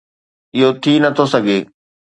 اهو 0.55 0.69
ٿي 0.81 0.93
نٿو 1.03 1.25
سگهي. 1.33 1.59